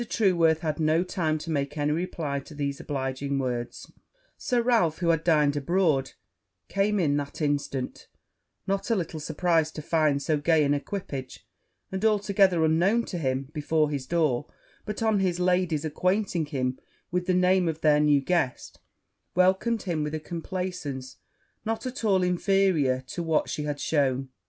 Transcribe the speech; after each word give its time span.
Trueworth 0.03 0.61
had 0.61 0.79
no 0.79 1.03
time 1.03 1.37
to 1.37 1.51
make 1.51 1.77
any 1.77 1.91
reply 1.91 2.39
to 2.39 2.55
these 2.55 2.79
obliging 2.79 3.37
words; 3.37 3.91
Sir 4.35 4.59
Ralph, 4.63 4.97
who 4.97 5.09
had 5.09 5.23
dined 5.23 5.55
abroad, 5.55 6.13
came 6.69 6.99
in 6.99 7.17
that 7.17 7.39
instant, 7.39 8.07
not 8.65 8.89
a 8.89 8.95
little 8.95 9.19
surprized 9.19 9.75
to 9.75 9.83
find 9.83 10.19
so 10.19 10.37
gay 10.37 10.63
an 10.63 10.73
equipage, 10.73 11.45
and 11.91 12.03
altogether 12.03 12.65
unknown 12.65 13.05
to 13.05 13.19
him, 13.19 13.51
before 13.53 13.91
his 13.91 14.07
door; 14.07 14.47
but 14.85 15.03
on 15.03 15.19
his 15.19 15.39
lady's 15.39 15.85
acquainting 15.85 16.47
him 16.47 16.79
with 17.11 17.27
the 17.27 17.33
name 17.35 17.67
of 17.67 17.81
their 17.81 17.99
new 17.99 18.21
guest, 18.21 18.79
welcomed 19.35 19.83
him 19.83 20.03
with 20.03 20.15
a 20.15 20.19
complaisance 20.19 21.17
not 21.63 21.85
at 21.85 22.03
all 22.03 22.23
inferior 22.23 23.01
to 23.01 23.21
what 23.21 23.47
she 23.51 23.65
had 23.65 23.79
shewn. 23.79 24.29